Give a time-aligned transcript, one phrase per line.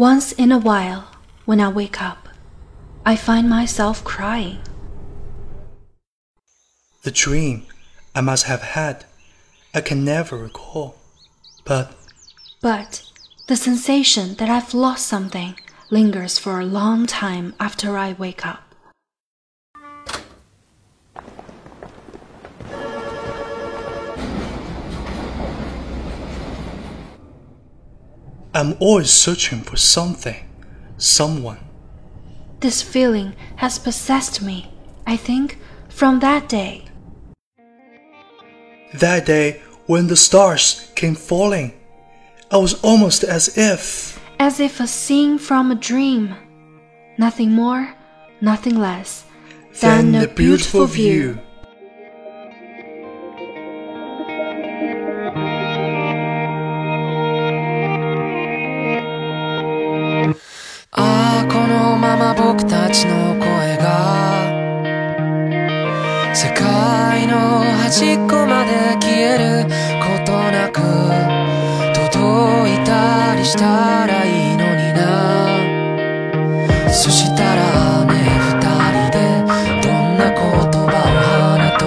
[0.00, 1.10] Once in a while,
[1.44, 2.26] when I wake up,
[3.04, 4.56] I find myself crying.
[7.02, 7.66] The dream
[8.14, 9.04] I must have had,
[9.74, 10.96] I can never recall.
[11.66, 11.94] But
[12.62, 13.02] But
[13.46, 15.56] the sensation that I've lost something
[15.90, 18.69] lingers for a long time after I wake up.
[28.52, 30.36] I'm always searching for something,
[30.96, 31.58] someone.
[32.58, 34.72] This feeling has possessed me,
[35.06, 36.84] I think, from that day.
[38.94, 41.72] That day when the stars came falling,
[42.50, 44.18] I was almost as if.
[44.40, 46.34] As if a scene from a dream.
[47.18, 47.94] Nothing more,
[48.40, 49.24] nothing less
[49.80, 51.38] than a beautiful view.
[51.38, 51.49] あ
[62.92, 64.50] ちの声が
[66.34, 69.64] 世界の端っこまで消える
[70.00, 70.80] ことなく
[71.94, 75.00] 届いたりしたらいいのにな。
[76.92, 78.12] そしたらね
[78.50, 79.18] 二人で
[79.82, 80.90] どんな言葉を
[81.30, 81.86] 花と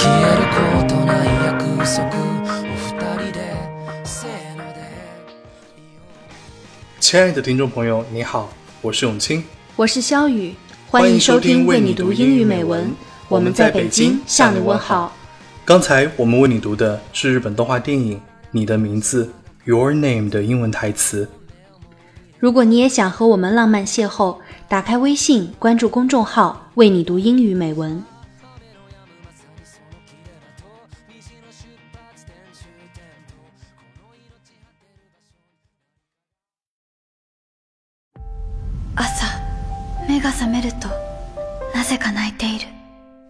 [0.00, 2.08] 消えることない約束。
[2.08, 3.38] お二人で
[4.04, 4.80] せーので。
[7.00, 8.48] 亲爱的听众朋友，你好，
[8.80, 9.44] 我是永清。
[9.74, 10.54] 我是肖雨，
[10.86, 12.92] 欢迎收听为你读英语美文。
[13.26, 15.10] 我们在北京向你问好。
[15.64, 18.16] 刚才我们为你读的是日本动画电影
[18.50, 19.24] 《你的名字》
[19.64, 21.26] （Your Name） 的英文台词。
[22.38, 24.36] 如果你也想和我们浪漫邂逅，
[24.68, 28.04] 打开微信，关注公众号“为你读英语美文”。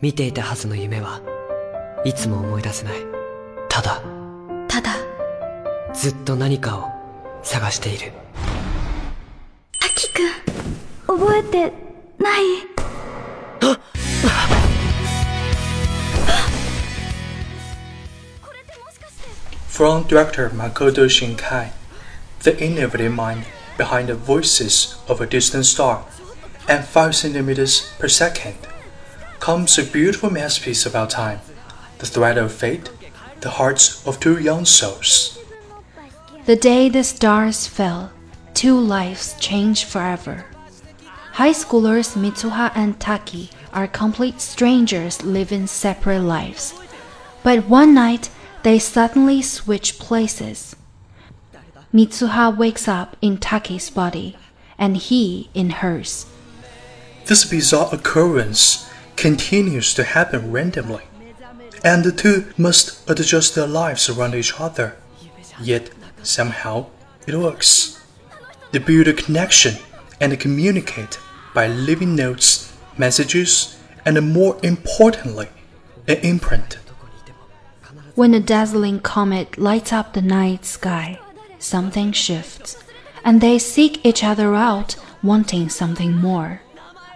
[0.00, 1.20] 見ていたはずの夢は
[2.06, 2.94] いつも思い出せない。
[3.68, 4.02] ただ
[4.68, 4.96] ただ
[5.92, 6.88] ずっと何かを
[7.42, 8.12] 探している。
[9.84, 11.72] アキくん覚えて
[12.18, 12.44] ない？
[19.68, 21.72] フロントディレクターマコト・シンカイ
[22.40, 23.44] The innovative mind
[23.76, 26.00] behind the voices of a distant star
[26.68, 28.56] and 5 centimeters per second,
[29.40, 31.40] comes a beautiful masterpiece about time,
[31.98, 32.90] the thread of fate,
[33.40, 35.38] the hearts of two young souls.
[36.44, 38.12] The day the stars fell,
[38.54, 40.46] two lives changed forever.
[41.32, 46.74] High schoolers Mitsuha and Taki are complete strangers living separate lives.
[47.42, 48.30] But one night,
[48.64, 50.74] they suddenly switch places.
[51.94, 54.36] Mitsuha wakes up in Taki's body,
[54.76, 56.26] and he in hers.
[57.28, 61.02] This bizarre occurrence continues to happen randomly,
[61.84, 64.96] and the two must adjust their lives around each other.
[65.60, 65.90] Yet,
[66.22, 66.86] somehow,
[67.26, 68.02] it works.
[68.70, 69.74] They build a connection
[70.18, 71.18] and communicate
[71.52, 75.48] by leaving notes, messages, and more importantly,
[76.06, 76.78] an imprint.
[78.14, 81.20] When a dazzling comet lights up the night sky,
[81.58, 82.82] something shifts,
[83.22, 86.62] and they seek each other out, wanting something more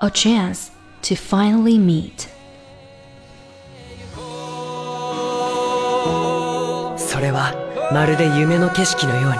[0.00, 0.70] a chance
[1.02, 2.28] to finally meet.
[6.96, 7.54] それは
[7.92, 9.38] まるで夢の景色のように。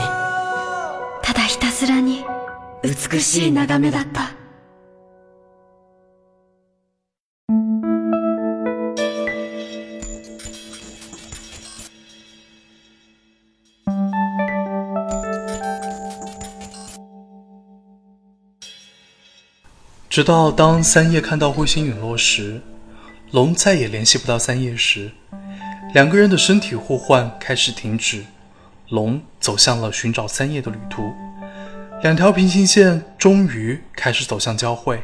[1.23, 2.25] ただひたすらに。
[2.83, 4.38] 美しい眺めだった
[20.19, 22.61] 直到当三叶看到彗星陨落时，
[23.31, 25.13] 龙再也联系不到三叶时，
[25.95, 28.25] 两个人的身体互换开始停止，
[28.89, 31.13] 龙走向了寻找三叶的旅途，
[32.03, 35.01] 两条平行线终于开始走向交汇。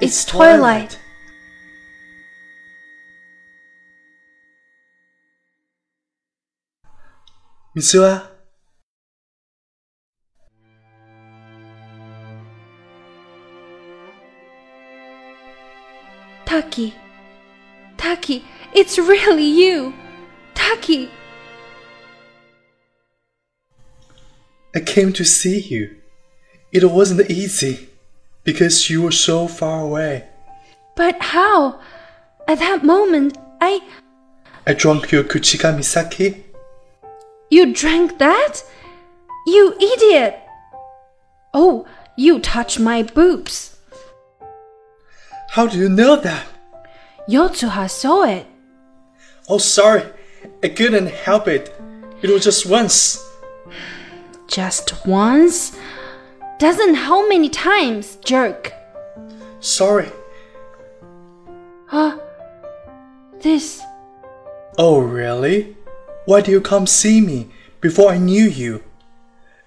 [0.00, 1.01] It's twilight.
[7.76, 8.28] Mitsuha,
[16.44, 16.94] Taki.
[17.96, 19.94] Taki, it's really you.
[20.54, 21.10] Taki.
[24.74, 25.96] I came to see you.
[26.72, 27.88] It wasn't easy.
[28.44, 30.24] because you were so far away.
[30.96, 31.80] But how?
[32.48, 33.80] At that moment, I.
[34.66, 36.51] I drank your Kuchigami sake.
[37.52, 38.62] You drank that?
[39.46, 40.40] You idiot!
[41.52, 43.76] Oh, you touched my boobs.
[45.50, 46.46] How do you know that?
[47.28, 48.46] Yotsuha saw it.
[49.50, 50.04] Oh, sorry.
[50.62, 51.78] I couldn't help it.
[52.22, 53.22] It was just once.
[54.48, 55.76] Just once?
[56.58, 58.72] Doesn't how many times, jerk?
[59.60, 60.10] Sorry.
[61.88, 62.18] Huh?
[63.42, 63.82] This.
[64.78, 65.76] Oh, really?
[66.24, 67.48] Why do you come see me
[67.80, 68.82] before I knew you?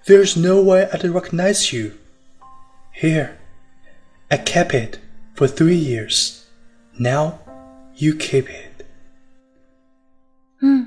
[0.06, 1.98] There's no way I'd recognize you.
[2.92, 3.38] Here,
[4.30, 4.98] I kept it
[5.34, 6.46] for three years.
[6.98, 7.40] Now,
[7.94, 8.86] you keep it.
[10.60, 10.84] Hmm.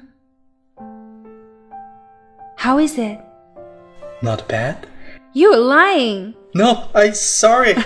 [2.55, 3.19] How is it?
[4.21, 4.87] Not bad?
[5.33, 6.33] You're lying.
[6.55, 7.75] No, I'm sorry.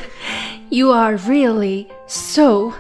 [0.70, 2.74] You are really so.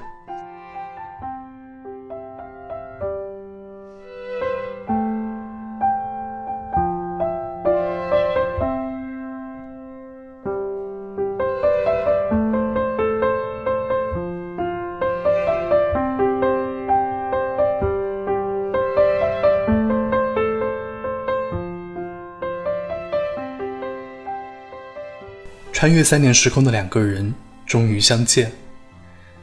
[25.84, 27.34] 穿越三年时空的两个人
[27.66, 28.50] 终于相见，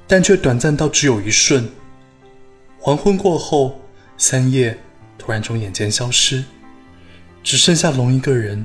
[0.07, 1.69] 但却短暂到只有一瞬。
[2.79, 3.79] 黄昏过后，
[4.17, 4.75] 三叶
[5.19, 6.43] 突然从眼前消失，
[7.43, 8.65] 只剩下龙一个人，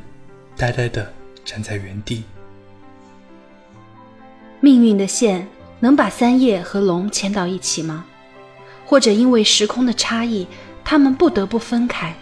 [0.56, 1.12] 呆呆的
[1.44, 2.24] 站在原地。
[4.62, 5.46] 命运的线
[5.82, 8.06] 能把三叶和龙牵到一起吗？
[8.86, 10.48] 或者因为时空的差异，
[10.82, 12.16] 他们不得不分开？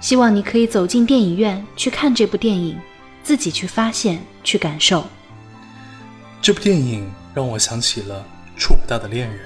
[0.00, 2.74] 希望你可以走进电影院去看这部电影。
[3.26, 5.04] 自己去发现，去感受。
[6.40, 8.24] 这部电影让我想起了
[8.56, 9.38] 《触不到的恋人》，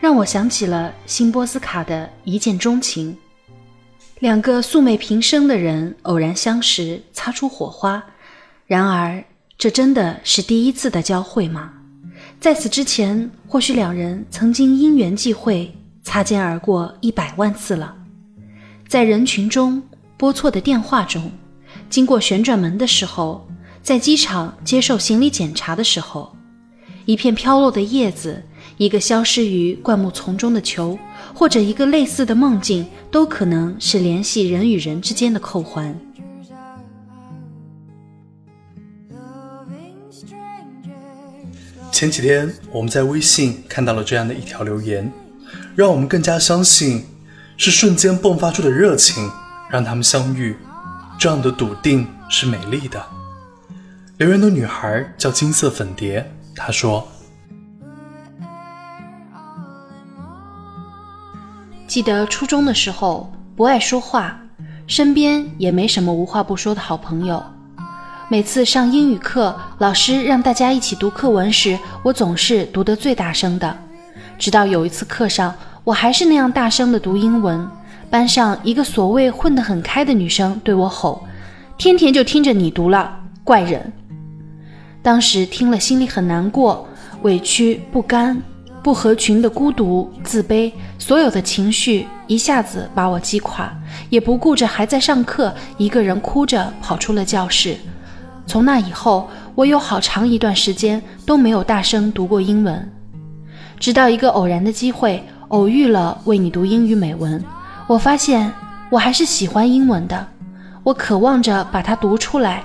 [0.00, 3.16] 让我想起了辛波斯卡的一见钟情。
[4.18, 8.02] 两个素昧平生的人偶然相识，擦出火花。
[8.66, 9.22] 然而，
[9.56, 11.72] 这真的是第一次的交汇吗？
[12.40, 15.72] 在此之前，或许两人曾经因缘际会，
[16.02, 17.96] 擦肩而过一百万次了。
[18.88, 19.80] 在人群中，
[20.16, 21.30] 拨错的电话中。
[21.88, 23.46] 经过旋转门的时候，
[23.82, 26.36] 在机场接受行李检查的时候，
[27.04, 28.42] 一片飘落的叶子，
[28.76, 30.98] 一个消失于灌木丛中的球，
[31.32, 35.98] 或者一个类似的梦境，都可能是联系人与人之间的扣环。
[41.92, 45.10] 前几天我们在微信看到了这样的一条留言，
[45.74, 47.06] 让我们更加相信，
[47.56, 49.30] 是瞬间迸发出的热情
[49.70, 50.54] 让他们相遇。
[51.18, 53.02] 这样的笃定是美丽的。
[54.18, 57.06] 留言的女孩叫金色粉蝶，她说
[61.86, 64.38] ：“记得初中的时候不爱说话，
[64.86, 67.42] 身边也没什么无话不说的好朋友。
[68.28, 73.76] 每次上英语课，老师让大家一起读课文时，我总是读得最大声的。
[74.38, 75.54] 直到有一次课上，
[75.84, 77.66] 我还是那样大声的读英文。”
[78.10, 81.26] 班上一个所谓混得很开的女生对我吼
[81.76, 83.92] ：“天天就听着你读了，怪人。”
[85.02, 86.88] 当时听了心里很难过、
[87.22, 88.40] 委屈、不甘、
[88.82, 93.72] 不合群的孤独、自卑，所有的情绪一下子把我击垮，
[94.08, 97.76] 也不顾着还在上课，一个人哭着跑出了教室。
[98.46, 102.88] 从那以后，我有好长一段时间都没有大声读过英文，
[103.78, 107.44] 直到一个偶然的机会，偶遇了为你读英语美文。
[107.88, 108.52] 我发现
[108.90, 110.26] 我还是喜欢英文的，
[110.82, 112.62] 我渴望着把它读出来。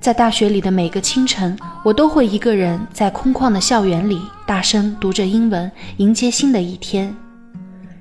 [0.00, 7.14] 在大学里的每个清晨，我都会一个人在空旷的校园里大声读着英文，迎接新的一天。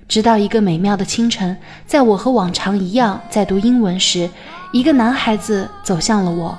[0.08, 4.30] 直到一个美妙的清晨，在我和往常一样在读英文时，
[4.72, 6.58] 一个男孩子走向了我，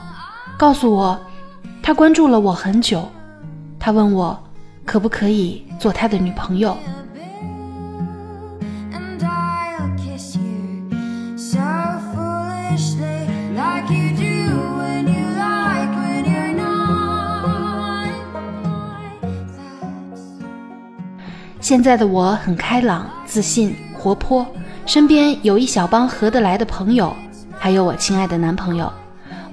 [0.59, 1.19] 告诉我
[1.83, 3.09] 他关注了我很久，
[3.79, 4.39] 他问我
[4.85, 6.77] 可不可以做他的女朋友。
[21.73, 24.47] 现在的我很开朗、自信、活泼，
[24.85, 27.17] 身边有一小帮合得来的朋友，
[27.59, 28.93] 还有我亲爱的男朋友。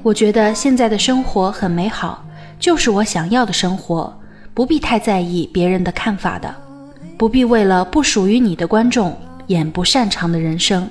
[0.04, 2.22] 我觉得现在的生活很美好，
[2.60, 4.14] 就是我想要的生活，
[4.54, 6.54] 不必太在意别人的看法的，
[7.18, 10.90] 不必为了不属于你的观众演不擅长的人生。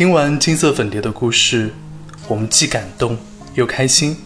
[0.00, 1.74] 听完金色粉蝶的故事，
[2.26, 3.18] 我们既感动
[3.52, 4.16] 又开心，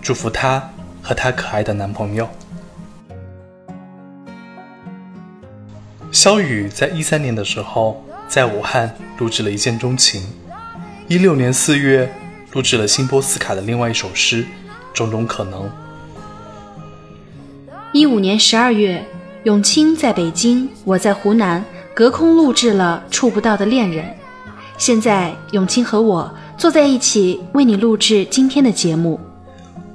[0.00, 0.70] 祝福她
[1.02, 2.28] 和她可爱的男朋友。
[6.12, 10.22] 肖雨在一三年的时候在武汉录制了一见钟情，
[11.08, 12.08] 一六年四月
[12.52, 14.44] 录制了辛波斯卡的另外一首诗
[14.94, 15.64] 《种种可能》。
[17.92, 19.04] 一五年十二月，
[19.42, 24.04] 永清在北京，我在湖南，隔空录制了《触不到的恋人》。
[24.84, 29.20] 现在，永清和我坐在一起，为你录制今天的节目。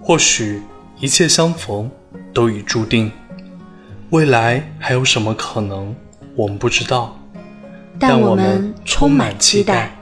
[0.02, 0.62] 或许
[0.98, 1.92] 一切相逢
[2.34, 3.12] 都已注定，
[4.12, 5.94] 未来还有什么可能？
[6.38, 7.20] 我们不知道，
[8.00, 9.97] 但我们充满期待。